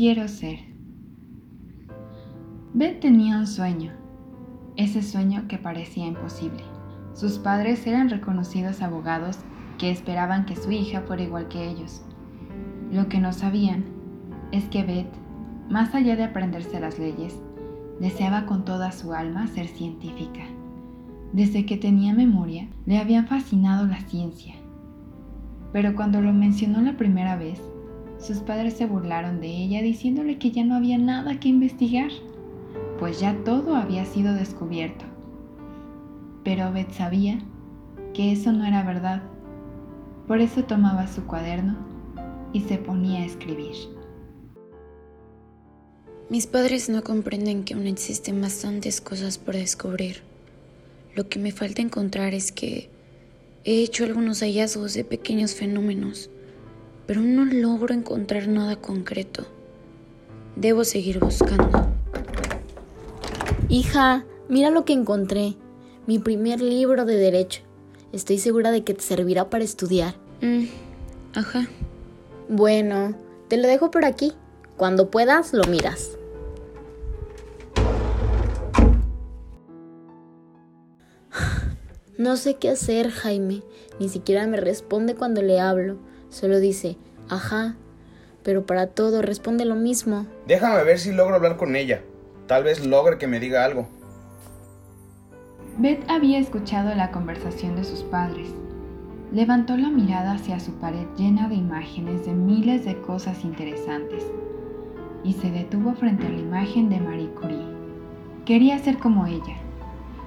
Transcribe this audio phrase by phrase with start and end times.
[0.00, 0.60] quiero ser.
[2.72, 3.92] Beth tenía un sueño,
[4.76, 6.62] ese sueño que parecía imposible.
[7.12, 9.40] Sus padres eran reconocidos abogados
[9.76, 12.00] que esperaban que su hija fuera igual que ellos.
[12.90, 13.84] Lo que no sabían
[14.52, 15.12] es que Beth,
[15.68, 17.38] más allá de aprenderse las leyes,
[18.00, 20.40] deseaba con toda su alma ser científica.
[21.34, 24.54] Desde que tenía memoria, le había fascinado la ciencia.
[25.74, 27.60] Pero cuando lo mencionó la primera vez,
[28.20, 32.10] sus padres se burlaron de ella diciéndole que ya no había nada que investigar,
[32.98, 35.04] pues ya todo había sido descubierto.
[36.44, 37.38] Pero Beth sabía
[38.14, 39.22] que eso no era verdad.
[40.26, 41.76] Por eso tomaba su cuaderno
[42.52, 43.74] y se ponía a escribir.
[46.28, 50.22] Mis padres no comprenden que aún existen bastantes cosas por descubrir.
[51.16, 52.88] Lo que me falta encontrar es que
[53.64, 56.30] he hecho algunos hallazgos de pequeños fenómenos,
[57.10, 59.44] pero no logro encontrar nada concreto.
[60.54, 61.88] Debo seguir buscando.
[63.68, 65.56] Hija, mira lo que encontré.
[66.06, 67.62] Mi primer libro de derecho.
[68.12, 70.14] Estoy segura de que te servirá para estudiar.
[70.40, 70.66] Mm,
[71.34, 71.66] ajá.
[72.48, 73.16] Bueno,
[73.48, 74.32] te lo dejo por aquí.
[74.76, 76.16] Cuando puedas, lo miras.
[82.18, 83.64] No sé qué hacer, Jaime.
[83.98, 85.96] Ni siquiera me responde cuando le hablo.
[86.30, 86.96] Solo dice,
[87.28, 87.76] ajá.
[88.42, 90.26] Pero para todo responde lo mismo.
[90.46, 92.02] Déjame ver si logro hablar con ella.
[92.46, 93.86] Tal vez logre que me diga algo.
[95.76, 98.48] Beth había escuchado la conversación de sus padres.
[99.32, 104.24] Levantó la mirada hacia su pared llena de imágenes de miles de cosas interesantes
[105.22, 107.66] y se detuvo frente a la imagen de Marie Curie.
[108.44, 109.56] Quería ser como ella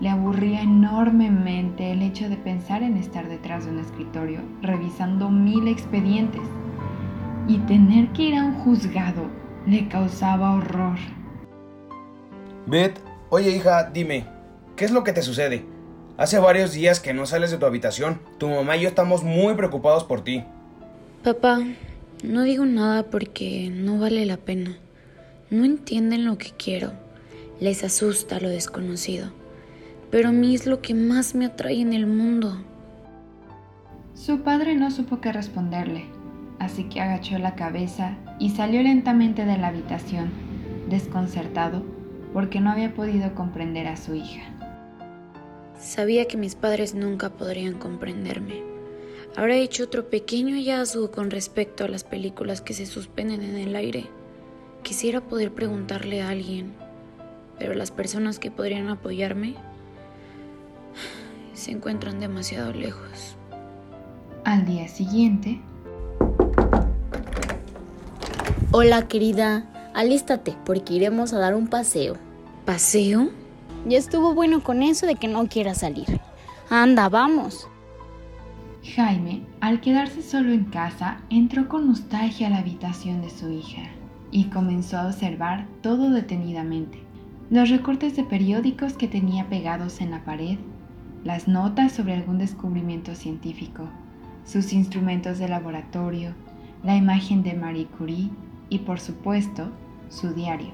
[0.00, 5.68] le aburría enormemente el hecho de pensar en estar detrás de un escritorio revisando mil
[5.68, 6.42] expedientes
[7.48, 9.30] y tener que ir a un juzgado
[9.66, 10.98] le causaba horror.
[12.66, 14.26] Beth, oye hija, dime,
[14.76, 15.64] ¿qué es lo que te sucede?
[16.18, 18.20] Hace varios días que no sales de tu habitación.
[18.38, 20.44] Tu mamá y yo estamos muy preocupados por ti.
[21.22, 21.60] Papá,
[22.22, 24.78] no digo nada porque no vale la pena.
[25.50, 26.92] No entienden lo que quiero.
[27.60, 29.30] Les asusta lo desconocido
[30.10, 32.56] pero a mí es lo que más me atrae en el mundo.
[34.14, 36.06] Su padre no supo qué responderle,
[36.58, 40.30] así que agachó la cabeza y salió lentamente de la habitación,
[40.88, 41.82] desconcertado
[42.32, 44.42] porque no había podido comprender a su hija.
[45.78, 48.62] Sabía que mis padres nunca podrían comprenderme.
[49.36, 53.76] Habrá hecho otro pequeño hallazgo con respecto a las películas que se suspenden en el
[53.76, 54.06] aire.
[54.82, 56.72] Quisiera poder preguntarle a alguien,
[57.58, 59.56] pero las personas que podrían apoyarme
[61.54, 63.36] se encuentran demasiado lejos.
[64.44, 65.60] Al día siguiente...
[68.72, 69.64] Hola querida,
[69.94, 72.16] alístate porque iremos a dar un paseo.
[72.64, 73.30] ¿Paseo?
[73.86, 76.20] Ya estuvo bueno con eso de que no quieras salir.
[76.68, 77.68] Anda, vamos.
[78.94, 83.82] Jaime, al quedarse solo en casa, entró con nostalgia a la habitación de su hija
[84.30, 86.98] y comenzó a observar todo detenidamente.
[87.50, 90.58] Los recortes de periódicos que tenía pegados en la pared
[91.26, 93.88] las notas sobre algún descubrimiento científico,
[94.44, 96.34] sus instrumentos de laboratorio,
[96.84, 98.30] la imagen de Marie Curie
[98.68, 99.72] y por supuesto
[100.08, 100.70] su diario.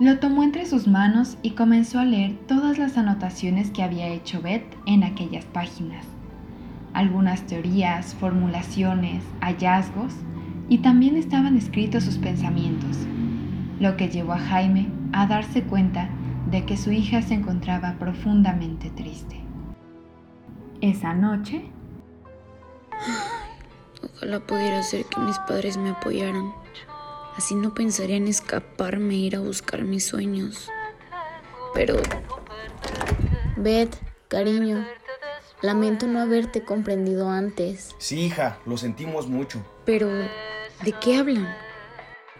[0.00, 4.42] Lo tomó entre sus manos y comenzó a leer todas las anotaciones que había hecho
[4.42, 6.04] Beth en aquellas páginas.
[6.92, 10.14] Algunas teorías, formulaciones, hallazgos
[10.68, 12.98] y también estaban escritos sus pensamientos,
[13.78, 16.08] lo que llevó a Jaime a darse cuenta
[16.52, 19.40] de que su hija se encontraba profundamente triste.
[20.82, 21.64] Esa noche...
[24.14, 26.52] Ojalá pudiera hacer que mis padres me apoyaran.
[27.36, 30.68] Así no pensaría en escaparme e ir a buscar mis sueños.
[31.72, 31.96] Pero...
[33.56, 33.96] Beth,
[34.28, 34.84] cariño,
[35.62, 37.94] lamento no haberte comprendido antes.
[37.98, 39.64] Sí, hija, lo sentimos mucho.
[39.86, 40.08] Pero...
[40.84, 41.48] ¿De qué hablan?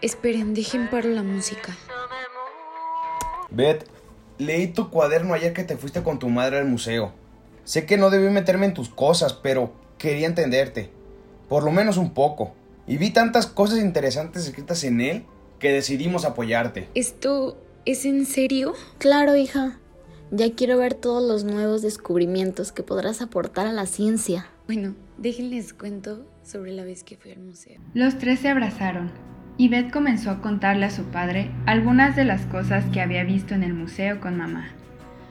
[0.00, 1.74] Esperen, dejen para la música.
[3.50, 3.95] Beth,
[4.38, 7.12] Leí tu cuaderno ayer que te fuiste con tu madre al museo.
[7.64, 10.90] Sé que no debí meterme en tus cosas, pero quería entenderte.
[11.48, 12.52] Por lo menos un poco.
[12.86, 15.24] Y vi tantas cosas interesantes escritas en él
[15.58, 16.88] que decidimos apoyarte.
[16.94, 17.56] ¿Esto
[17.86, 18.74] es en serio?
[18.98, 19.78] Claro, hija.
[20.30, 24.48] Ya quiero ver todos los nuevos descubrimientos que podrás aportar a la ciencia.
[24.66, 27.80] Bueno, déjenles cuento sobre la vez que fui al museo.
[27.94, 29.10] Los tres se abrazaron
[29.58, 33.54] y Beth comenzó a contarle a su padre algunas de las cosas que había visto
[33.54, 34.68] en el museo con mamá.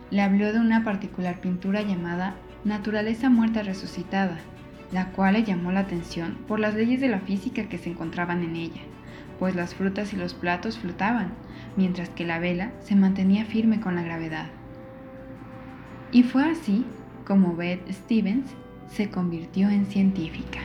[0.10, 4.38] Le habló de una particular pintura llamada Naturaleza muerta resucitada,
[4.92, 8.44] la cual le llamó la atención por las leyes de la física que se encontraban
[8.44, 8.82] en ella,
[9.38, 11.34] pues las frutas y los platos flotaban,
[11.78, 14.48] mientras que la vela se mantenía firme con la gravedad.
[16.12, 16.86] Y fue así
[17.26, 18.56] como Beth Stevens
[18.88, 20.60] se convirtió en científica.